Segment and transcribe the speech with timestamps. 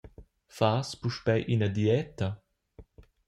[0.57, 2.27] Fas puspei ina dieta?